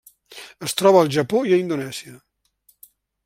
Es 0.67 0.73
troba 0.79 1.03
al 1.03 1.11
Japó 1.17 1.43
i 1.51 1.53
a 1.57 1.61
Indonèsia. 1.65 2.17